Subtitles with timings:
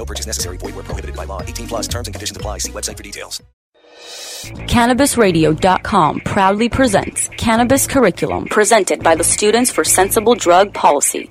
[0.00, 0.56] No purchase necessary.
[0.56, 1.42] Void where prohibited by law.
[1.42, 2.56] 18 plus terms and conditions apply.
[2.58, 3.42] See website for details.
[4.74, 11.28] CannabisRadio.com proudly presents Cannabis Curriculum, presented by the Students for Sensible Drug Policy.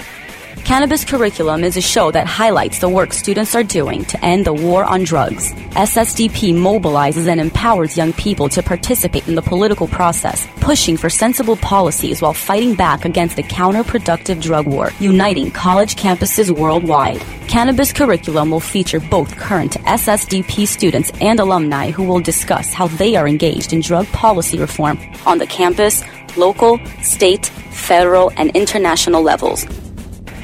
[0.63, 4.53] Cannabis Curriculum is a show that highlights the work students are doing to end the
[4.53, 5.51] war on drugs.
[5.71, 11.55] SSDP mobilizes and empowers young people to participate in the political process, pushing for sensible
[11.55, 17.19] policies while fighting back against the counterproductive drug war, uniting college campuses worldwide.
[17.47, 23.15] Cannabis Curriculum will feature both current SSDP students and alumni who will discuss how they
[23.15, 26.03] are engaged in drug policy reform on the campus,
[26.37, 29.65] local, state, federal, and international levels.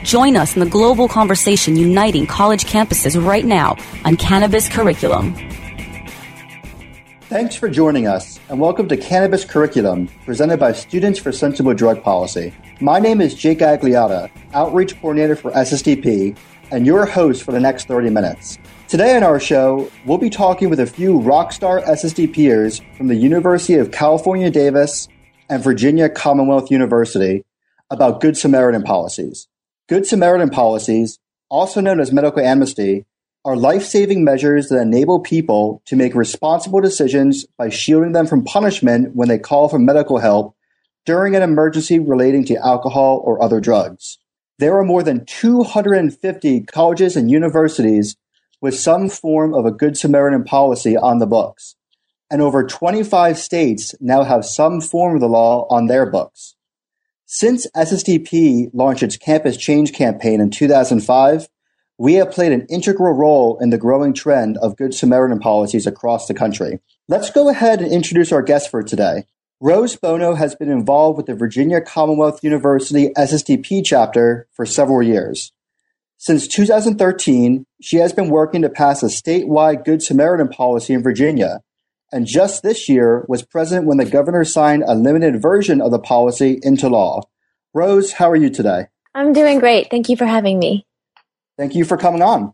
[0.05, 5.33] Join us in the global conversation uniting college campuses right now on Cannabis Curriculum.
[7.21, 12.03] Thanks for joining us, and welcome to Cannabis Curriculum, presented by Students for Sensible Drug
[12.03, 12.53] Policy.
[12.79, 16.37] My name is Jake Agliata, Outreach Coordinator for SSDP,
[16.69, 18.59] and your host for the next 30 minutes.
[18.87, 23.73] Today on our show, we'll be talking with a few rockstar SSDPers from the University
[23.73, 25.07] of California, Davis
[25.49, 27.43] and Virginia Commonwealth University
[27.89, 29.47] about Good Samaritan policies.
[29.87, 33.05] Good Samaritan policies, also known as medical amnesty,
[33.45, 39.15] are life-saving measures that enable people to make responsible decisions by shielding them from punishment
[39.15, 40.55] when they call for medical help
[41.05, 44.17] during an emergency relating to alcohol or other drugs.
[44.57, 48.17] There are more than 250 colleges and universities
[48.61, 51.75] with some form of a Good Samaritan policy on the books,
[52.31, 56.55] and over 25 states now have some form of the law on their books.
[57.27, 61.49] Since SSDP launched its Campus Change campaign in 2005,
[61.97, 66.27] we have played an integral role in the growing trend of Good Samaritan policies across
[66.27, 66.79] the country.
[67.07, 69.23] Let's go ahead and introduce our guest for today.
[69.59, 75.51] Rose Bono has been involved with the Virginia Commonwealth University SSDP chapter for several years.
[76.17, 81.61] Since 2013, she has been working to pass a statewide Good Samaritan policy in Virginia,
[82.11, 85.99] and just this year was present when the governor signed a limited version of the
[85.99, 87.21] policy into law.
[87.73, 88.87] Rose, how are you today?
[89.13, 89.89] I'm doing great.
[89.89, 90.85] Thank you for having me.
[91.57, 92.53] Thank you for coming on.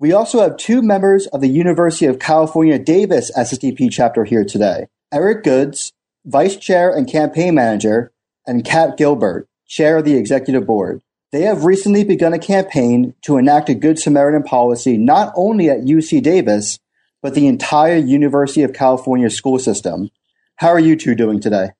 [0.00, 4.86] We also have two members of the University of California Davis SSDP chapter here today
[5.12, 5.92] Eric Goods,
[6.24, 8.12] Vice Chair and Campaign Manager,
[8.46, 11.00] and Kat Gilbert, Chair of the Executive Board.
[11.32, 15.80] They have recently begun a campaign to enact a Good Samaritan policy not only at
[15.80, 16.78] UC Davis,
[17.24, 20.10] but the entire University of California school system.
[20.56, 21.70] How are you two doing today?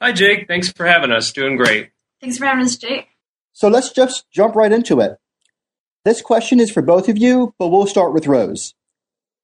[0.00, 0.48] Hi, Jake.
[0.48, 1.30] Thanks for having us.
[1.30, 1.90] Doing great.
[2.22, 3.08] Thanks for having us, Jake.
[3.52, 5.18] So let's just jump right into it.
[6.06, 8.74] This question is for both of you, but we'll start with Rose.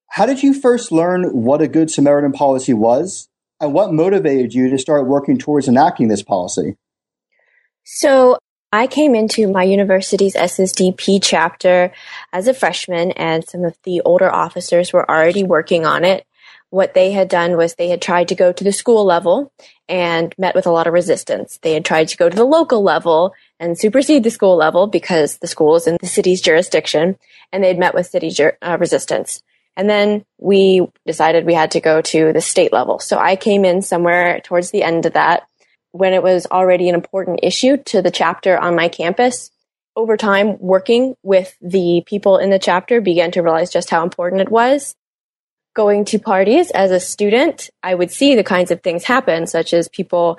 [0.09, 3.29] How did you first learn what a Good Samaritan policy was,
[3.61, 6.77] and what motivated you to start working towards enacting this policy?
[7.85, 8.39] So,
[8.73, 11.91] I came into my university's SSDP chapter
[12.33, 16.25] as a freshman, and some of the older officers were already working on it.
[16.69, 19.53] What they had done was they had tried to go to the school level
[19.89, 21.59] and met with a lot of resistance.
[21.63, 25.39] They had tried to go to the local level and supersede the school level because
[25.39, 27.19] the school is in the city's jurisdiction,
[27.51, 29.43] and they'd met with city jur- uh, resistance.
[29.77, 33.01] And then we decided we had to go to the state level.
[33.01, 35.49] So I came in somewhere towards the end of that
[35.93, 39.51] when it was already an important issue to the chapter on my campus.
[39.97, 44.41] Over time, working with the people in the chapter began to realize just how important
[44.41, 44.95] it was.
[45.75, 49.73] Going to parties as a student, I would see the kinds of things happen, such
[49.73, 50.39] as people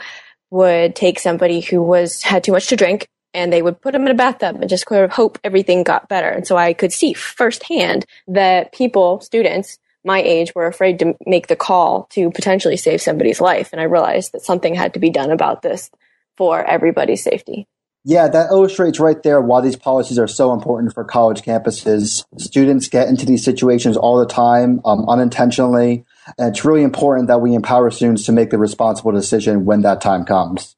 [0.50, 4.06] would take somebody who was had too much to drink and they would put them
[4.06, 6.28] in a bathtub and just sort of hope everything got better.
[6.28, 11.48] And so I could see firsthand that people, students, my age were afraid to make
[11.48, 13.70] the call to potentially save somebody's life.
[13.72, 15.92] And I realized that something had to be done about this
[16.38, 17.68] for everybody's safety.
[18.04, 22.26] Yeah, that illustrates right there why these policies are so important for college campuses.
[22.40, 26.04] Students get into these situations all the time, um, unintentionally.
[26.40, 30.02] And it's really important that we empower students to make the responsible decision when that
[30.02, 30.76] time comes.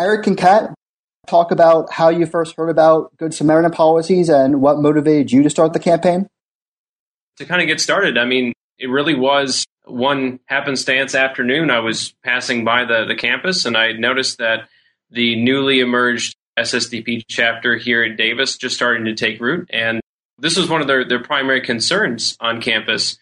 [0.00, 0.72] Eric and Kat,
[1.26, 5.50] talk about how you first heard about Good Samaritan policies and what motivated you to
[5.50, 6.28] start the campaign?
[7.38, 11.70] To kind of get started, I mean, it really was one happenstance afternoon.
[11.70, 14.68] I was passing by the, the campus and I noticed that
[15.10, 19.68] the newly emerged SSDP chapter here at Davis just starting to take root.
[19.72, 20.00] And
[20.38, 23.18] this was one of their, their primary concerns on campus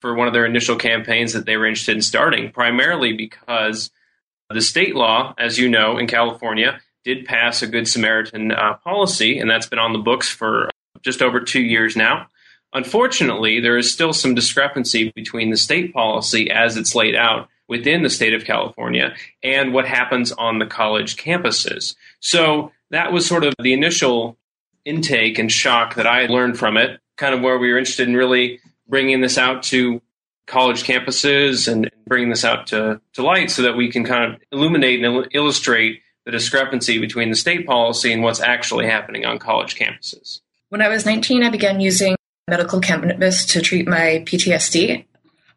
[0.00, 3.90] for one of their initial campaigns that they were interested in starting, primarily because
[4.50, 9.38] the state law, as you know, in California, did pass a Good Samaritan uh, policy,
[9.38, 10.70] and that's been on the books for
[11.02, 12.26] just over two years now.
[12.74, 18.02] Unfortunately, there is still some discrepancy between the state policy as it's laid out within
[18.02, 21.94] the state of California and what happens on the college campuses.
[22.20, 24.36] So that was sort of the initial
[24.84, 28.16] intake and shock that I learned from it, kind of where we were interested in
[28.16, 30.00] really bringing this out to
[30.46, 34.40] college campuses and bringing this out to, to light so that we can kind of
[34.50, 39.38] illuminate and il- illustrate the discrepancy between the state policy and what's actually happening on
[39.38, 40.40] college campuses.
[40.68, 42.16] When I was 19, I began using
[42.48, 45.04] medical cannabis to treat my PTSD.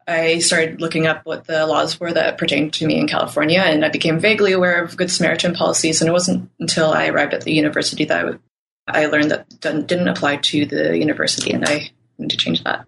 [0.08, 3.84] I started looking up what the laws were that pertained to me in California, and
[3.84, 6.00] I became vaguely aware of Good Samaritan policies.
[6.00, 8.24] And it wasn't until I arrived at the university that
[8.86, 12.86] I, I learned that didn't apply to the university, and I need to change that.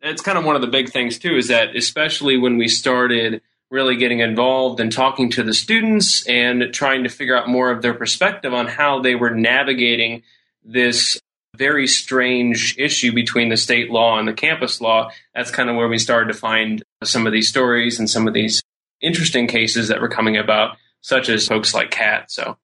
[0.00, 3.42] It's kind of one of the big things, too, is that especially when we started
[3.68, 7.82] really getting involved and talking to the students and trying to figure out more of
[7.82, 10.22] their perspective on how they were navigating
[10.64, 11.20] this
[11.56, 15.10] very strange issue between the state law and the campus law.
[15.34, 18.34] That's kind of where we started to find some of these stories and some of
[18.34, 18.62] these
[19.00, 22.30] interesting cases that were coming about, such as folks like Kat.
[22.30, 22.56] So,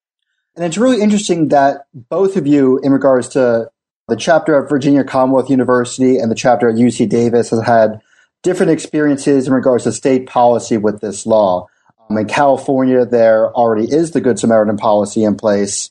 [0.55, 3.71] and it's really interesting that both of you, in regards to
[4.09, 8.01] the chapter at Virginia Commonwealth University and the chapter at UC Davis, has had
[8.43, 11.67] different experiences in regards to state policy with this law.
[12.09, 15.91] Um, in California, there already is the Good Samaritan policy in place,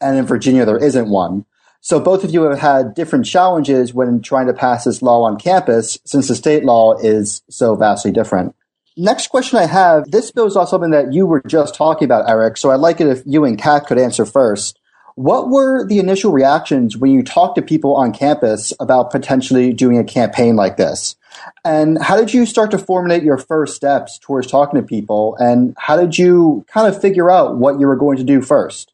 [0.00, 1.46] and in Virginia, there isn't one.
[1.84, 5.38] So both of you have had different challenges when trying to pass this law on
[5.38, 8.56] campus, since the state law is so vastly different.
[8.96, 12.56] Next question I have this builds off something that you were just talking about, Eric.
[12.56, 14.80] So I'd like it if you and Kat could answer first.
[15.16, 19.98] What were the initial reactions when you talked to people on campus about potentially doing
[19.98, 21.16] a campaign like this?
[21.66, 25.36] And how did you start to formulate your first steps towards talking to people?
[25.38, 28.93] And how did you kind of figure out what you were going to do first?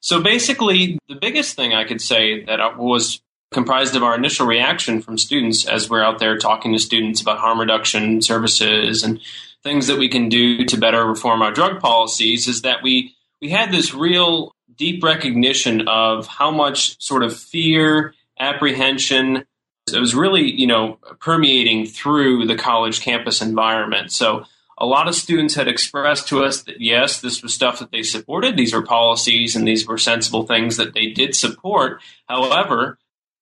[0.00, 5.00] So basically, the biggest thing I could say that was comprised of our initial reaction
[5.00, 9.20] from students as we're out there talking to students about harm reduction services and
[9.62, 13.50] things that we can do to better reform our drug policies is that we we
[13.50, 19.44] had this real deep recognition of how much sort of fear, apprehension,
[19.92, 24.12] it was really, you know, permeating through the college campus environment.
[24.12, 24.44] So
[24.80, 28.02] a lot of students had expressed to us that yes, this was stuff that they
[28.02, 28.56] supported.
[28.56, 32.00] These were policies and these were sensible things that they did support.
[32.28, 32.98] However,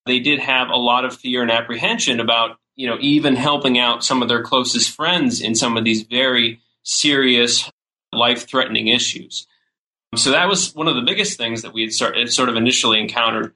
[0.06, 4.04] they did have a lot of fear and apprehension about, you know, even helping out
[4.04, 7.70] some of their closest friends in some of these very serious,
[8.12, 9.46] life threatening issues.
[10.14, 13.52] So that was one of the biggest things that we had sort of initially encountered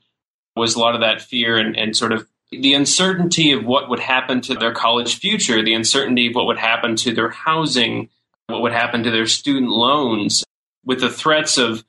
[0.57, 4.01] was a lot of that fear and, and sort of the uncertainty of what would
[4.01, 8.09] happen to their college future, the uncertainty of what would happen to their housing,
[8.47, 10.45] what would happen to their student loans,
[10.85, 11.85] with the threats of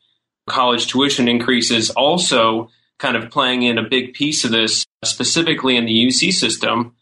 [0.47, 2.69] college tuition increases also
[2.99, 6.93] kind of playing in a big piece of this, specifically in the UC system.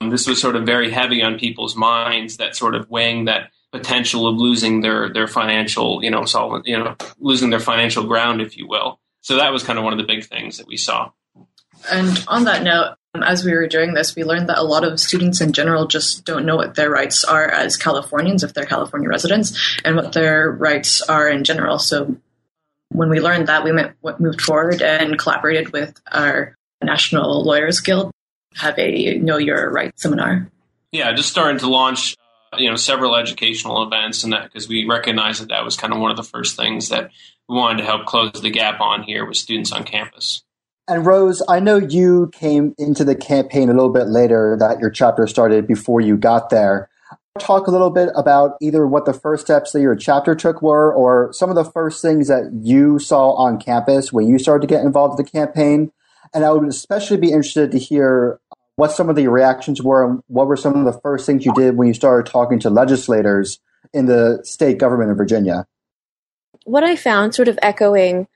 [0.00, 3.50] Um, this was sort of very heavy on people's minds, that sort of weighing that
[3.70, 8.40] potential of losing their their financial, you know, solvent, you know, losing their financial ground,
[8.40, 8.98] if you will.
[9.20, 11.10] So that was kind of one of the big things that we saw.
[11.90, 14.98] And on that note, as we were doing this, we learned that a lot of
[14.98, 19.08] students in general just don't know what their rights are as Californians, if they're California
[19.08, 21.78] residents, and what their rights are in general.
[21.78, 22.16] So
[22.88, 23.72] when we learned that, we
[24.18, 28.10] moved forward and collaborated with our National Lawyers Guild,
[28.54, 30.48] have a Know Your Rights seminar.
[30.92, 32.16] Yeah, just starting to launch,
[32.52, 35.92] uh, you know, several educational events, and that because we recognized that that was kind
[35.92, 37.10] of one of the first things that
[37.48, 40.43] we wanted to help close the gap on here with students on campus.
[40.86, 44.90] And Rose, I know you came into the campaign a little bit later, that your
[44.90, 46.90] chapter started before you got there.
[47.38, 50.92] Talk a little bit about either what the first steps that your chapter took were,
[50.92, 54.72] or some of the first things that you saw on campus when you started to
[54.72, 55.90] get involved in the campaign.
[56.34, 58.38] And I would especially be interested to hear
[58.76, 61.54] what some of the reactions were and what were some of the first things you
[61.54, 63.58] did when you started talking to legislators
[63.92, 65.66] in the state government of Virginia.
[66.64, 68.28] What I found, sort of echoing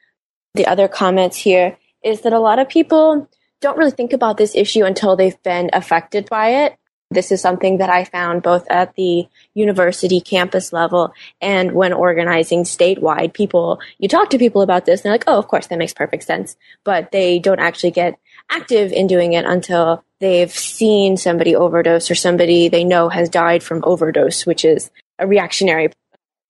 [0.55, 3.29] the other comments here, is that a lot of people
[3.61, 6.77] don't really think about this issue until they've been affected by it.
[7.11, 12.65] This is something that I found both at the university campus level and when organizing
[12.65, 13.33] statewide.
[13.33, 15.95] People, you talk to people about this and they're like, oh, of course, that makes
[15.95, 16.57] perfect sense.
[16.85, 18.19] But they don't actually get
[18.51, 23.63] active in doing it until they've seen somebody overdose or somebody they know has died
[23.63, 25.91] from overdose, which is a reactionary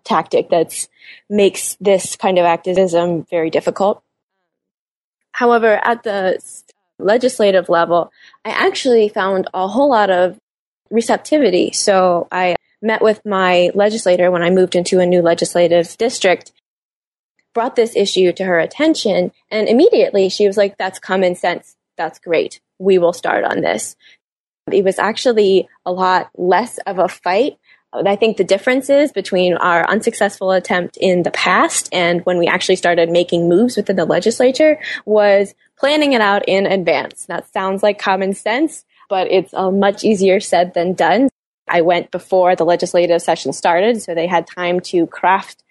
[0.04, 0.88] tactic that
[1.30, 4.02] makes this kind of activism very difficult.
[5.38, 6.42] However, at the
[6.98, 8.10] legislative level,
[8.44, 10.36] I actually found a whole lot of
[10.90, 11.70] receptivity.
[11.70, 16.50] So I met with my legislator when I moved into a new legislative district,
[17.54, 21.76] brought this issue to her attention, and immediately she was like, that's common sense.
[21.96, 22.60] That's great.
[22.80, 23.94] We will start on this.
[24.72, 27.58] It was actually a lot less of a fight.
[27.92, 32.76] I think the differences between our unsuccessful attempt in the past and when we actually
[32.76, 37.24] started making moves within the legislature was planning it out in advance.
[37.26, 41.30] That sounds like common sense, but it's a much easier said than done.
[41.66, 45.62] I went before the legislative session started, so they had time to craft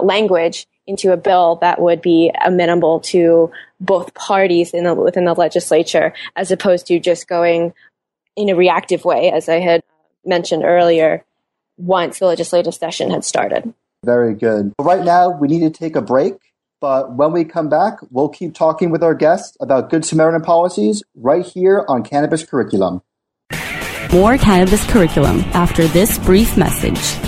[0.00, 5.34] language into a bill that would be amenable to both parties in the, within the
[5.34, 7.74] legislature, as opposed to just going
[8.36, 9.82] in a reactive way, as I had
[10.24, 11.24] mentioned earlier,
[11.78, 13.72] once the legislative session had started.
[14.04, 14.72] Very good.
[14.78, 16.34] Right now, we need to take a break,
[16.80, 21.02] but when we come back, we'll keep talking with our guests about Good Samaritan policies
[21.14, 23.02] right here on Cannabis Curriculum.
[24.12, 27.27] More Cannabis Curriculum after this brief message.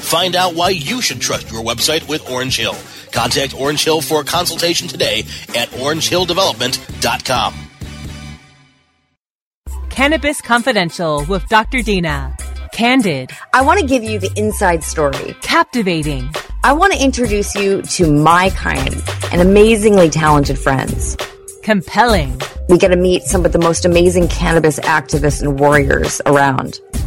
[0.00, 2.74] Find out why you should trust your website with Orange Hill.
[3.12, 5.20] Contact Orange Hill for a consultation today
[5.54, 7.54] at orangehilldevelopment.com.
[9.90, 11.82] Cannabis Confidential with Dr.
[11.82, 12.36] Dina.
[12.72, 13.30] Candid.
[13.52, 15.36] I want to give you the inside story.
[15.42, 16.30] Captivating.
[16.62, 18.94] I want to introduce you to my kind
[19.32, 21.16] and amazingly talented friends.
[21.62, 22.40] Compelling.
[22.68, 26.80] We get to meet some of the most amazing cannabis activists and warriors around.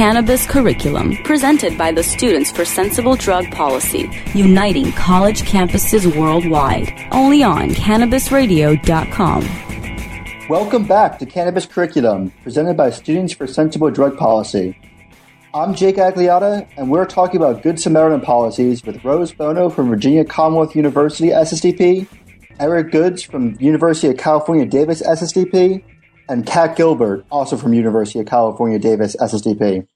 [0.00, 6.90] Cannabis Curriculum, presented by the Students for Sensible Drug Policy, uniting college campuses worldwide.
[7.12, 10.48] Only on CannabisRadio.com.
[10.48, 14.74] Welcome back to Cannabis Curriculum, presented by Students for Sensible Drug Policy.
[15.52, 20.24] I'm Jake Agliata, and we're talking about Good Samaritan policies with Rose Bono from Virginia
[20.24, 22.06] Commonwealth University SSDP,
[22.58, 25.82] Eric Goods from University of California Davis SSDP,
[26.30, 29.86] and Kat Gilbert, also from University of California Davis SSDP.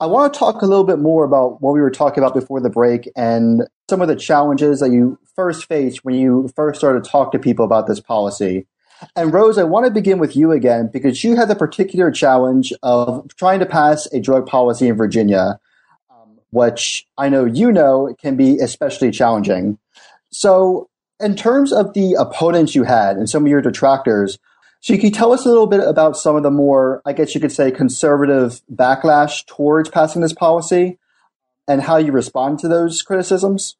[0.00, 2.60] I want to talk a little bit more about what we were talking about before
[2.60, 7.04] the break and some of the challenges that you first faced when you first started
[7.04, 8.66] to talk to people about this policy.
[9.14, 12.72] And Rose, I want to begin with you again because you had the particular challenge
[12.82, 15.60] of trying to pass a drug policy in Virginia,
[16.10, 19.78] um, which I know you know can be especially challenging.
[20.30, 20.88] So,
[21.20, 24.38] in terms of the opponents you had and some of your detractors,
[24.84, 27.34] so can you tell us a little bit about some of the more, I guess
[27.34, 30.98] you could say, conservative backlash towards passing this policy
[31.66, 33.78] and how you respond to those criticisms?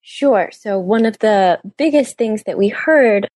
[0.00, 0.50] Sure.
[0.50, 3.28] So, one of the biggest things that we heard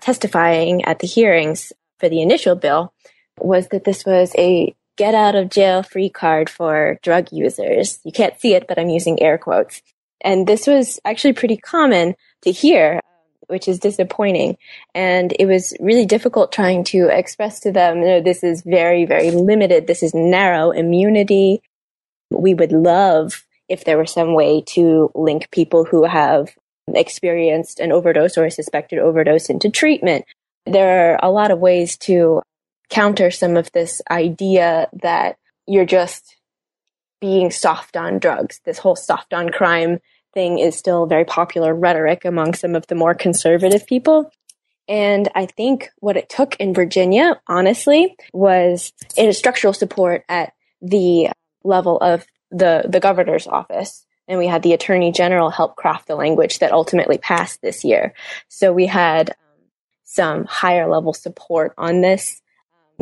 [0.00, 2.94] testifying at the hearings for the initial bill
[3.38, 7.98] was that this was a get out of jail free card for drug users.
[8.04, 9.82] You can't see it, but I'm using air quotes.
[10.22, 13.02] And this was actually pretty common to hear,
[13.48, 14.56] which is disappointing.
[14.94, 19.30] And it was really difficult trying to express to them, no, this is very, very
[19.30, 19.86] limited.
[19.86, 21.62] This is narrow immunity.
[22.30, 26.54] We would love if there were some way to link people who have
[26.94, 30.24] experienced an overdose or a suspected overdose into treatment.
[30.64, 32.42] There are a lot of ways to
[32.90, 35.36] counter some of this idea that
[35.66, 36.36] you're just
[37.20, 38.60] being soft on drugs.
[38.64, 40.00] This whole soft on crime
[40.38, 44.30] thing is still very popular rhetoric among some of the more conservative people.
[44.86, 51.30] And I think what it took in Virginia, honestly, was in structural support at the
[51.64, 54.06] level of the, the governor's office.
[54.28, 58.14] And we had the attorney general help craft the language that ultimately passed this year.
[58.46, 59.36] So we had um,
[60.04, 62.40] some higher level support on this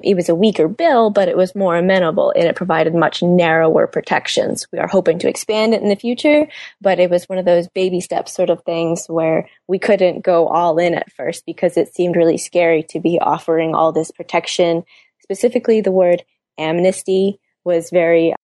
[0.03, 3.87] it was a weaker bill, but it was more amenable and it provided much narrower
[3.87, 4.67] protections.
[4.71, 6.47] We are hoping to expand it in the future,
[6.81, 10.49] but it was one of those baby steps sort of things where we couldn't go
[10.49, 14.85] all in at first because it seemed really scary to be offering all this protection.
[15.23, 16.25] Specifically, the word
[16.59, 18.35] amnesty was very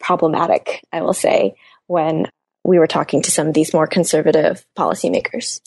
[0.00, 2.26] problematic, I will say, when
[2.64, 5.60] we were talking to some of these more conservative policymakers.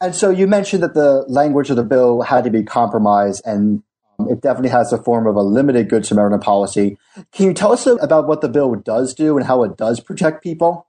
[0.00, 3.82] And so you mentioned that the language of the bill had to be compromised and
[4.26, 6.98] it definitely has the form of a limited Good Samaritan policy.
[7.32, 10.42] Can you tell us about what the bill does do and how it does protect
[10.42, 10.86] people?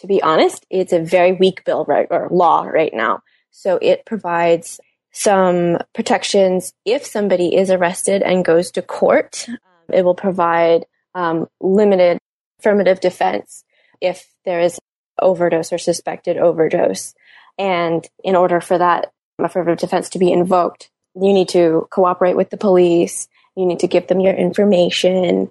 [0.00, 3.22] To be honest, it's a very weak bill right, or law right now.
[3.50, 4.80] So it provides
[5.12, 9.46] some protections if somebody is arrested and goes to court.
[9.90, 12.18] It will provide um, limited
[12.58, 13.64] affirmative defense
[14.00, 14.78] if there is
[15.20, 17.14] overdose or suspected overdose.
[17.58, 22.50] And in order for that affirmative defense to be invoked, you need to cooperate with
[22.50, 23.28] the police.
[23.56, 25.50] You need to give them your information.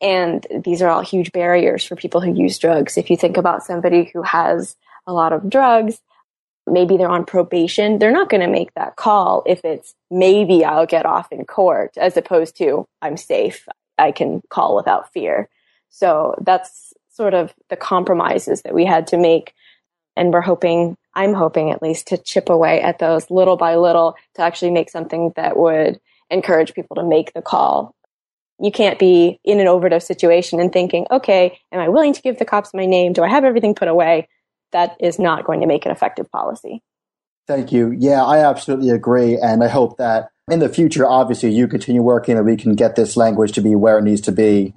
[0.00, 2.96] And these are all huge barriers for people who use drugs.
[2.96, 6.00] If you think about somebody who has a lot of drugs,
[6.66, 10.86] maybe they're on probation, they're not going to make that call if it's maybe I'll
[10.86, 13.66] get off in court as opposed to I'm safe.
[13.96, 15.48] I can call without fear.
[15.90, 19.54] So that's sort of the compromises that we had to make.
[20.16, 24.14] And we're hoping I'm hoping at least to chip away at those little by little
[24.36, 25.98] to actually make something that would
[26.30, 27.92] encourage people to make the call.
[28.60, 32.38] You can't be in an overdose situation and thinking, okay, am I willing to give
[32.38, 33.14] the cops my name?
[33.14, 34.28] Do I have everything put away?
[34.70, 36.82] That is not going to make an effective policy.
[37.48, 37.90] Thank you.
[37.98, 39.36] Yeah, I absolutely agree.
[39.38, 42.94] And I hope that in the future, obviously, you continue working and we can get
[42.94, 44.72] this language to be where it needs to be.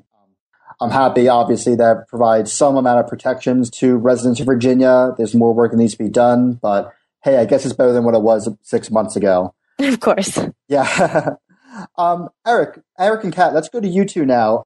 [0.82, 5.14] I'm happy, obviously, that provides some amount of protections to residents of Virginia.
[5.16, 6.92] There's more work that needs to be done, but
[7.24, 9.54] hey, I guess it's better than what it was six months ago.
[9.80, 10.38] Of course.
[10.68, 11.36] Yeah.
[11.98, 14.66] um, Eric, Eric and Kat, let's go to you two now.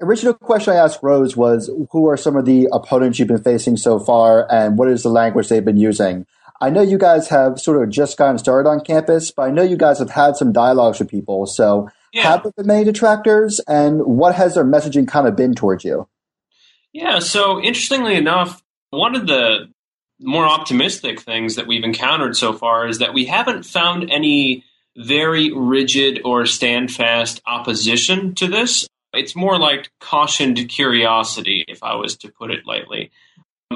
[0.00, 3.76] Original question I asked Rose was, who are some of the opponents you've been facing
[3.76, 6.26] so far, and what is the language they've been using?
[6.60, 9.62] I know you guys have sort of just gotten started on campus, but I know
[9.62, 11.46] you guys have had some dialogues with people.
[11.46, 12.22] So yeah.
[12.22, 16.08] have there been many detractors, and what has their messaging kind of been towards you?
[16.92, 19.68] Yeah, so interestingly enough, one of the
[20.18, 24.64] more optimistic things that we've encountered so far is that we haven't found any
[24.96, 28.88] very rigid or standfast opposition to this.
[29.12, 33.10] It's more like cautioned curiosity, if I was to put it lightly.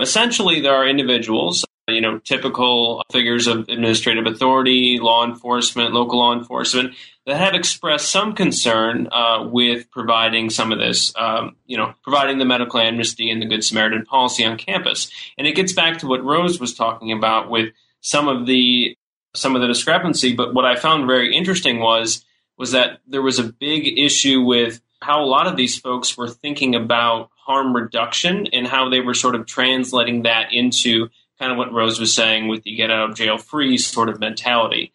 [0.00, 6.32] Essentially, there are individuals you know, typical figures of administrative authority, law enforcement, local law
[6.32, 6.94] enforcement
[7.26, 12.38] that have expressed some concern uh, with providing some of this, um, you know, providing
[12.38, 15.10] the medical amnesty and the Good Samaritan policy on campus.
[15.38, 18.96] And it gets back to what Rose was talking about with some of the
[19.34, 20.34] some of the discrepancy.
[20.34, 22.24] But what I found very interesting was
[22.58, 26.28] was that there was a big issue with how a lot of these folks were
[26.28, 31.08] thinking about harm reduction and how they were sort of translating that into
[31.40, 34.20] kind of what Rose was saying with the get out of jail free sort of
[34.20, 34.92] mentality.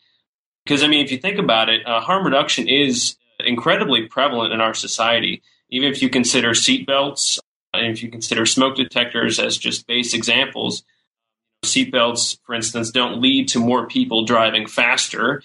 [0.63, 4.61] Because, I mean, if you think about it, uh, harm reduction is incredibly prevalent in
[4.61, 5.41] our society.
[5.69, 7.39] Even if you consider seatbelts,
[7.73, 10.83] and if you consider smoke detectors as just base examples,
[11.65, 15.41] seatbelts, for instance, don't lead to more people driving faster,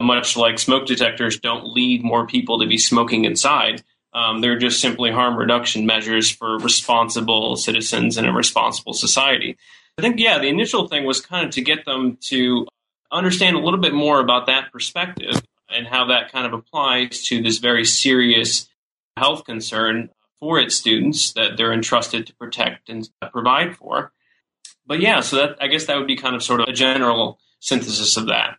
[0.00, 3.82] much like smoke detectors don't lead more people to be smoking inside.
[4.12, 9.56] Um, they're just simply harm reduction measures for responsible citizens in a responsible society.
[9.98, 12.66] I think, yeah, the initial thing was kind of to get them to
[13.12, 17.42] understand a little bit more about that perspective and how that kind of applies to
[17.42, 18.68] this very serious
[19.16, 24.12] health concern for its students that they're entrusted to protect and provide for.
[24.86, 27.38] but yeah, so that I guess that would be kind of sort of a general
[27.60, 28.58] synthesis of that.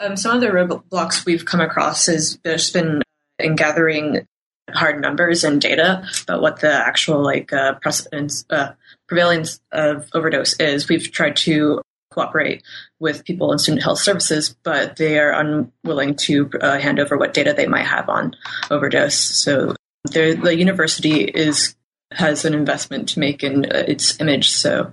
[0.00, 3.02] Um, some of the roadblocks we've come across is there's been
[3.38, 4.26] in gathering
[4.74, 8.72] hard numbers and data about what the actual like uh, precedence uh,
[9.10, 10.88] prevalence of overdose is.
[10.88, 12.62] We've tried to cooperate
[13.00, 17.34] with people in student health services, but they are unwilling to uh, hand over what
[17.34, 18.34] data they might have on
[18.70, 19.16] overdose.
[19.16, 21.74] So the university is
[22.12, 24.92] has an investment to make in uh, its image, so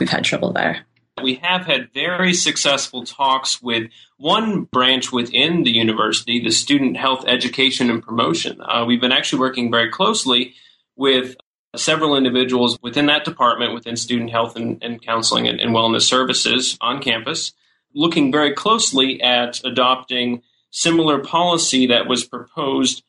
[0.00, 0.84] we've had trouble there.
[1.22, 7.24] We have had very successful talks with one branch within the university, the Student Health
[7.26, 8.60] Education and Promotion.
[8.60, 10.54] Uh, we've been actually working very closely
[10.96, 11.36] with
[11.76, 16.76] several individuals within that department, within student health and, and counseling and, and wellness services
[16.80, 17.52] on campus,
[17.94, 23.02] looking very closely at adopting similar policy that was proposed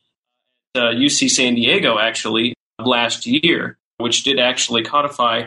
[0.76, 5.44] at uh, UC San Diego actually last year, which did actually codify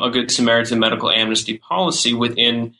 [0.00, 2.74] a Good Samaritan medical amnesty policy within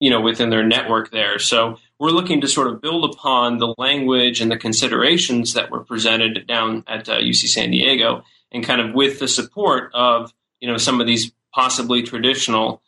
[0.00, 1.38] you know within their network there.
[1.38, 5.84] So we're looking to sort of build upon the language and the considerations that were
[5.84, 10.68] presented down at uh, UC San Diego and kind of with the support of you
[10.70, 12.82] know some of these possibly traditional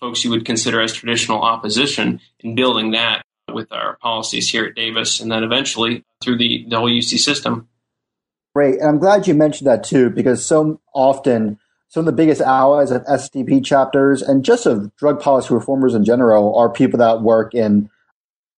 [0.00, 4.74] folks you would consider as traditional opposition in building that with our policies here at
[4.74, 7.68] Davis and then eventually through the, whole UC system.
[8.54, 8.78] Great.
[8.80, 12.90] And I'm glad you mentioned that too, because so often some of the biggest allies
[12.90, 17.54] of SSDP chapters and just of drug policy reformers in general are people that work
[17.54, 17.90] in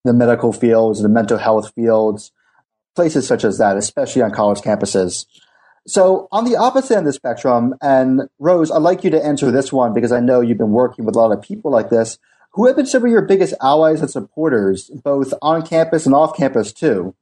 [0.04, 2.32] the medical fields, the mental health fields,
[2.94, 5.26] places such as that, especially on college campuses.
[5.86, 9.50] So on the opposite end of the spectrum, and Rose, I'd like you to answer
[9.50, 12.18] this one because I know you've been working with a lot of people like this.
[12.52, 16.36] Who have been some of your biggest allies and supporters, both on campus and off
[16.36, 17.14] campus too?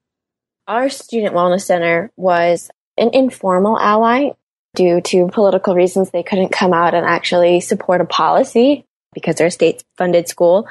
[0.67, 4.31] Our Student Wellness Center was an informal ally.
[4.77, 9.49] Due to political reasons, they couldn't come out and actually support a policy because they're
[9.49, 10.69] a state funded school.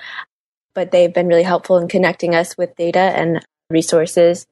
[0.74, 4.48] But they've been really helpful in connecting us with data and resources.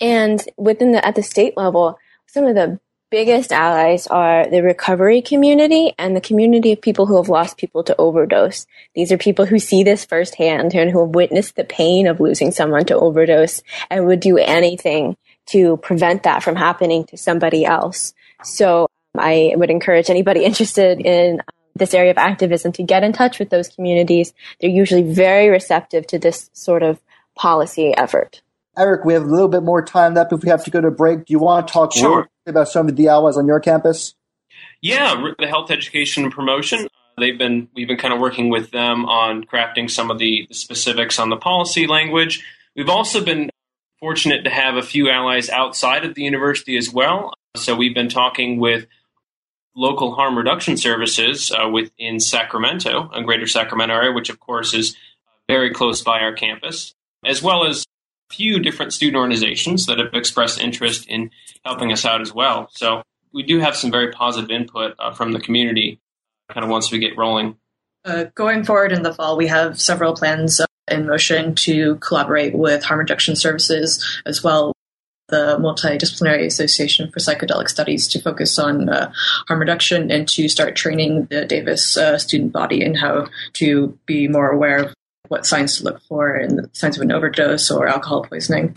[0.00, 2.78] And within the, at the state level, some of the
[3.10, 7.82] biggest allies are the recovery community and the community of people who have lost people
[7.82, 8.66] to overdose.
[8.94, 12.50] These are people who see this firsthand and who have witnessed the pain of losing
[12.50, 18.12] someone to overdose and would do anything to prevent that from happening to somebody else.
[18.44, 23.12] So I would encourage anybody interested in um, this area of activism to get in
[23.14, 24.34] touch with those communities.
[24.60, 27.00] They're usually very receptive to this sort of
[27.34, 28.42] policy effort.
[28.78, 30.90] Eric, we have a little bit more time left if we have to go to
[30.90, 31.26] break.
[31.26, 32.28] Do you want to talk sure.
[32.46, 34.14] about some of the allies on your campus?
[34.80, 36.84] Yeah, the health education and promotion.
[36.84, 40.46] Uh, they've been we've been kind of working with them on crafting some of the,
[40.48, 42.44] the specifics on the policy language.
[42.76, 43.50] We've also been
[43.98, 47.32] fortunate to have a few allies outside of the university as well.
[47.56, 48.86] So we've been talking with
[49.74, 54.96] local harm reduction services uh, within Sacramento, a greater Sacramento area, which of course is
[55.48, 57.84] very close by our campus, as well as
[58.30, 61.30] few different student organizations that have expressed interest in
[61.64, 62.68] helping us out as well.
[62.72, 66.00] So we do have some very positive input uh, from the community
[66.50, 67.56] kind of once we get rolling.
[68.04, 72.54] Uh, going forward in the fall, we have several plans uh, in motion to collaborate
[72.54, 74.72] with harm reduction services as well
[75.28, 79.12] the Multidisciplinary Association for Psychedelic Studies to focus on uh,
[79.46, 84.26] harm reduction and to start training the Davis uh, student body in how to be
[84.26, 84.94] more aware of
[85.28, 88.76] what signs to look for and signs of an overdose or alcohol poisoning.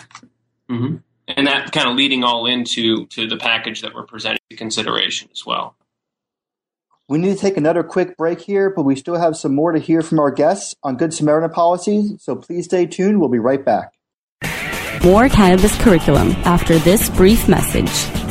[0.69, 0.97] Mm-hmm.
[1.27, 5.29] And that kind of leading all into to the package that we're presenting to consideration
[5.31, 5.75] as well.
[7.07, 9.79] We need to take another quick break here, but we still have some more to
[9.79, 13.19] hear from our guests on Good Samaritan policies, so please stay tuned.
[13.19, 13.93] We'll be right back.
[15.03, 18.30] More cannabis curriculum after this brief message.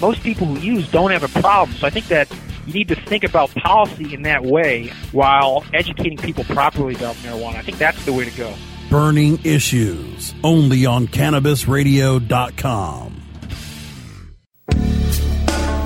[0.00, 1.76] most people who use don't have a problem.
[1.76, 2.30] So I think that
[2.66, 7.56] you need to think about policy in that way while educating people properly about marijuana.
[7.56, 8.54] I think that's the way to go.
[8.88, 13.20] Burning Issues, only on CannabisRadio.com.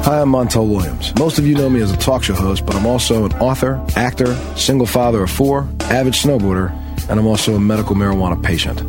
[0.04, 1.14] Hi, I'm Montel Williams.
[1.18, 3.82] Most of you know me as a talk show host, but I'm also an author,
[3.96, 6.70] actor, single father of four, avid snowboarder,
[7.08, 8.82] and I'm also a medical marijuana patient.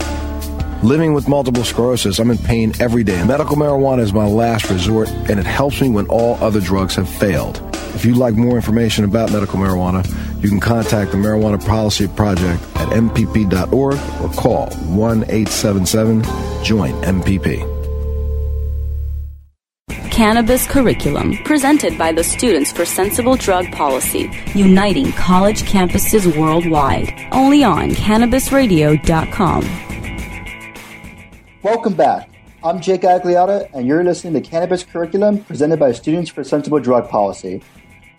[0.86, 3.24] Living with multiple sclerosis, I'm in pain every day.
[3.24, 7.10] Medical marijuana is my last resort, and it helps me when all other drugs have
[7.10, 7.60] failed.
[7.96, 10.06] If you'd like more information about medical marijuana,
[10.44, 16.22] you can contact the Marijuana Policy Project at MPP.org or call 1 877
[16.64, 17.72] JOIN MPP.
[20.12, 27.12] Cannabis Curriculum, presented by the Students for Sensible Drug Policy, uniting college campuses worldwide.
[27.32, 29.85] Only on CannabisRadio.com.
[31.66, 32.30] Welcome back.
[32.64, 37.10] I'm Jake Agliata, and you're listening to Cannabis Curriculum, presented by Students for Sensible Drug
[37.10, 37.64] Policy.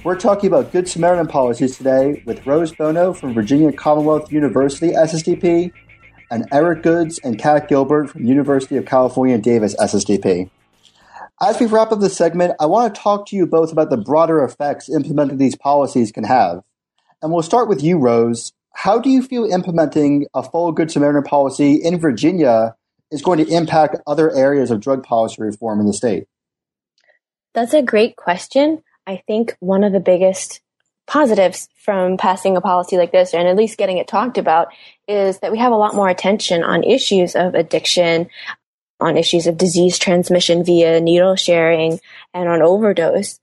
[0.02, 5.70] We're talking about Good Samaritan policies today with Rose Bono from Virginia Commonwealth University SSDP
[6.28, 10.50] and Eric Goods and Kat Gilbert from University of California Davis SSDP.
[11.40, 13.96] As we wrap up this segment, I want to talk to you both about the
[13.96, 16.64] broader effects implementing these policies can have.
[17.22, 18.52] And we'll start with you, Rose.
[18.74, 22.74] How do you feel implementing a full Good Samaritan policy in Virginia
[23.10, 26.26] is going to impact other areas of drug policy reform in the state?
[27.54, 28.82] That's a great question.
[29.06, 30.60] I think one of the biggest
[31.06, 34.68] positives from passing a policy like this, and at least getting it talked about,
[35.06, 38.28] is that we have a lot more attention on issues of addiction,
[39.00, 42.00] on issues of disease transmission via needle sharing
[42.34, 43.38] and on overdose.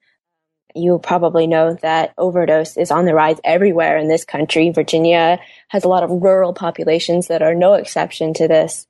[0.75, 4.71] You probably know that overdose is on the rise everywhere in this country.
[4.71, 8.87] Virginia has a lot of rural populations that are no exception to this.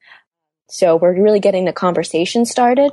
[0.74, 2.92] So we're really getting the conversation started.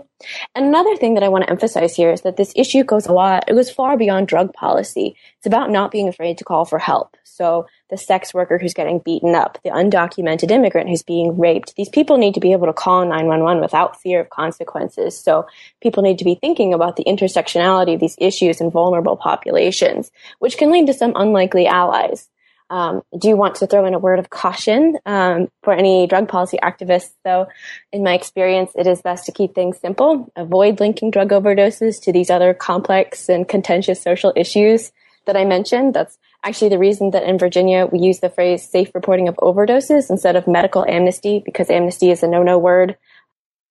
[0.54, 3.12] And another thing that I want to emphasize here is that this issue goes a
[3.12, 5.16] lot, it goes far beyond drug policy.
[5.38, 7.16] It's about not being afraid to call for help.
[7.24, 11.74] So the sex worker who's getting beaten up, the undocumented immigrant who's being raped.
[11.74, 15.18] These people need to be able to call 911 without fear of consequences.
[15.18, 15.46] So
[15.80, 20.58] people need to be thinking about the intersectionality of these issues in vulnerable populations, which
[20.58, 22.28] can lead to some unlikely allies.
[22.70, 26.28] Um, do you want to throw in a word of caution um, for any drug
[26.28, 27.10] policy activists?
[27.24, 27.48] Though,
[27.92, 30.32] in my experience, it is best to keep things simple.
[30.36, 34.92] Avoid linking drug overdoses to these other complex and contentious social issues
[35.26, 35.94] that I mentioned.
[35.94, 40.08] That's actually the reason that in Virginia we use the phrase safe reporting of overdoses
[40.08, 42.96] instead of medical amnesty because amnesty is a no-no word.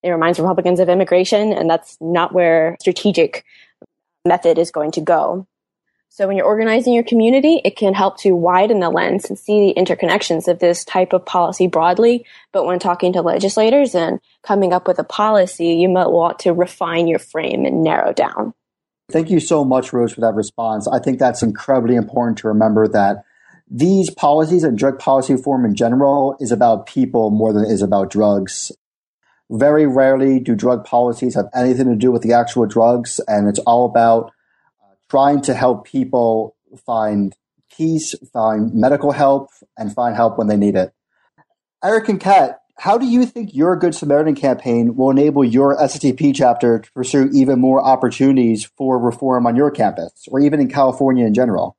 [0.02, 3.44] It reminds Republicans of immigration, and that's not where strategic
[4.24, 5.46] method is going to go.
[6.12, 9.72] So when you're organizing your community, it can help to widen the lens and see
[9.72, 12.26] the interconnections of this type of policy broadly.
[12.52, 16.52] But when talking to legislators and coming up with a policy, you might want to
[16.52, 18.54] refine your frame and narrow down.
[19.12, 20.88] Thank you so much, Rose, for that response.
[20.88, 23.24] I think that's incredibly important to remember that
[23.70, 27.82] these policies and drug policy reform in general is about people more than it is
[27.82, 28.72] about drugs.
[29.48, 33.60] Very rarely do drug policies have anything to do with the actual drugs, and it's
[33.60, 34.32] all about
[35.10, 37.34] trying to help people find
[37.76, 40.92] peace, find medical help, and find help when they need it.
[41.82, 46.34] Eric and Kat, how do you think your Good Samaritan campaign will enable your SSDP
[46.34, 51.26] chapter to pursue even more opportunities for reform on your campus or even in California
[51.26, 51.76] in general?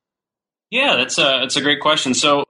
[0.70, 2.14] Yeah, that's a, that's a great question.
[2.14, 2.44] So, uh,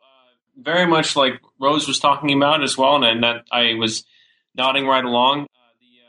[0.57, 4.05] very much like Rose was talking about as well, and, and that I was
[4.55, 5.47] nodding right along.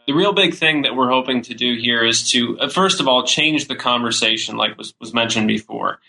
[0.08, 3.08] The, real big thing that we're hoping to do here is to, uh, first of
[3.08, 6.00] all, change the conversation, like was, was mentioned before.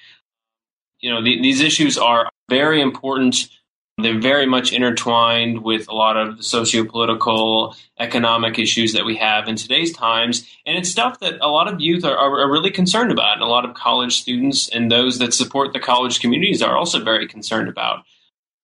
[1.01, 3.49] You know, the, these issues are very important
[3.97, 9.47] they're very much intertwined with a lot of the socio-political, economic issues that we have
[9.47, 10.49] in today's times.
[10.67, 13.35] And it's stuff that a lot of youth are, are, really concerned about.
[13.35, 17.05] And a lot of college students and those that support the college communities are also
[17.05, 18.05] very concerned about.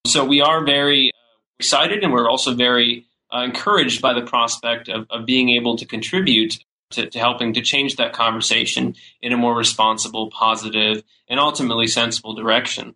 [0.04, 1.18] So we are very uh,
[1.60, 5.86] excited and we're also very uh, encouraged by the prospect of, of being able to
[5.86, 6.58] contribute
[6.90, 12.34] to, to, helping to change that conversation in a more responsible, positive, and ultimately sensible
[12.34, 12.94] direction.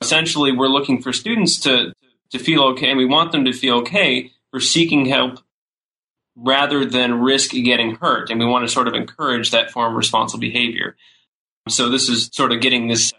[0.00, 1.92] Essentially we're looking for students to
[2.30, 5.40] to feel okay and we want them to feel okay for seeking help
[6.36, 9.96] rather than risk getting hurt and we want to sort of encourage that form of
[9.96, 10.96] responsible behavior.
[11.68, 13.12] So this is sort of getting this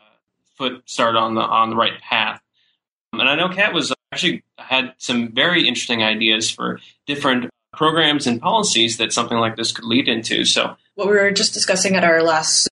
[0.57, 2.41] foot started on the on the right path.
[3.13, 8.41] And i know kat was actually had some very interesting ideas for different programs and
[8.41, 12.03] policies that something like this could lead into so what we were just discussing at
[12.03, 12.69] our last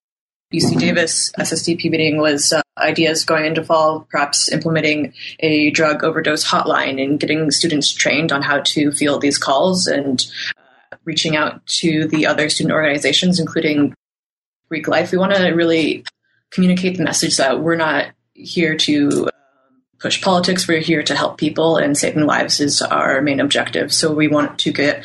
[0.53, 6.47] UC Davis SSDP meeting was uh, ideas going into fall, perhaps implementing a drug overdose
[6.47, 10.25] hotline and getting students trained on how to field these calls and
[10.57, 13.93] uh, reaching out to the other student organizations, including
[14.69, 15.11] Greek life.
[15.11, 16.05] We want to really
[16.51, 19.29] communicate the message that we're not here to
[19.99, 20.67] push politics.
[20.67, 23.93] We're here to help people, and saving lives is our main objective.
[23.93, 25.03] So we want to get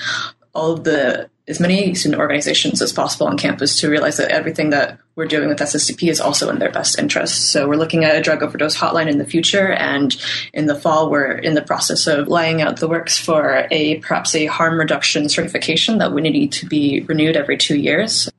[0.54, 4.70] all of the as many student organizations as possible on campus to realize that everything
[4.70, 7.50] that we're doing with SSDP is also in their best interest.
[7.50, 10.16] So we're looking at a drug overdose hotline in the future, and
[10.54, 14.34] in the fall, we're in the process of laying out the works for a perhaps
[14.34, 18.30] a harm reduction certification that would need to be renewed every two years.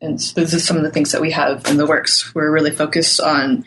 [0.00, 2.34] And so those are some of the things that we have in the works.
[2.34, 3.64] We're really focused on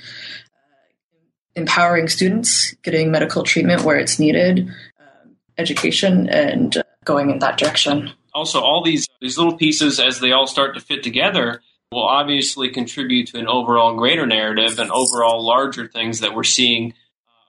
[1.58, 8.12] empowering students, getting medical treatment where it's needed, uh, education, and going in that direction
[8.38, 12.70] also all these these little pieces as they all start to fit together will obviously
[12.70, 16.94] contribute to an overall greater narrative and overall larger things that we're seeing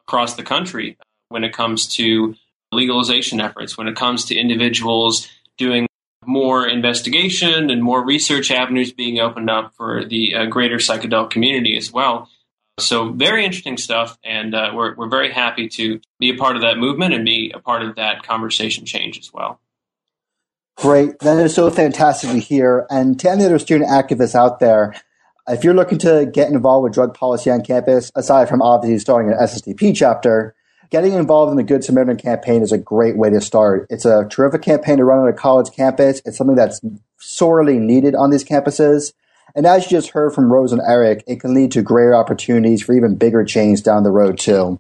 [0.07, 0.97] across the country
[1.29, 2.35] when it comes to
[2.73, 5.87] legalization efforts, when it comes to individuals doing
[6.25, 11.77] more investigation and more research avenues being opened up for the uh, greater psychedelic community
[11.77, 12.31] as well.
[12.79, 16.63] So, very interesting stuff, and uh, we're, we're very happy to be a part of
[16.63, 19.61] that movement and be a part of that conversation change as well.
[20.77, 21.19] Great.
[21.19, 22.87] That is so fantastic to hear.
[22.89, 24.95] And to any other student activists out there,
[25.49, 29.33] if you're looking to get involved with drug policy on campus, aside from obviously starting
[29.33, 30.55] an SSDP chapter,
[30.91, 33.87] getting involved in the Good Samaritan campaign is a great way to start.
[33.91, 36.23] It's a terrific campaign to run on a college campus.
[36.25, 36.81] It's something that's
[37.19, 39.13] sorely needed on these campuses.
[39.55, 42.83] And as you just heard from Rose and Eric, it can lead to greater opportunities
[42.83, 44.79] for even bigger change down the road too.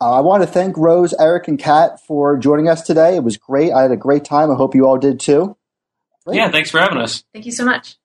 [0.00, 3.16] Uh, I want to thank Rose, Eric, and Kat for joining us today.
[3.16, 3.72] It was great.
[3.72, 4.50] I had a great time.
[4.50, 5.56] I hope you all did too.
[6.24, 6.36] Great.
[6.36, 7.24] Yeah, thanks for having us.
[7.32, 7.96] Thank you so much.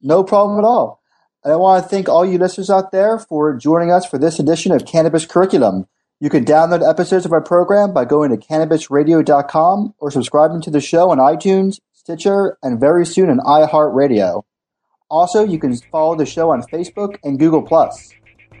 [0.00, 1.02] No problem at all.
[1.44, 4.38] And I want to thank all you listeners out there for joining us for this
[4.38, 5.88] edition of Cannabis Curriculum.
[6.20, 10.80] You can download episodes of our program by going to cannabisradio.com or subscribing to the
[10.80, 14.44] show on iTunes, Stitcher, and very soon on iHeartRadio.
[15.12, 17.68] Also, you can follow the show on Facebook and Google+.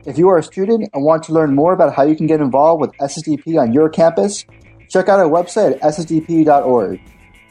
[0.04, 2.42] If you are a student and want to learn more about how you can get
[2.42, 4.44] involved with SSDP on your campus,
[4.86, 7.00] check out our website at ssdp.org.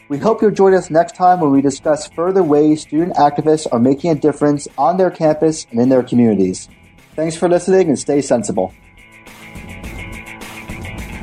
[0.08, 3.80] We hope you'll join us next time when we discuss further ways student activists are
[3.80, 6.70] making a difference on their campus and in their communities.
[7.16, 8.72] Thanks for listening and stay sensible.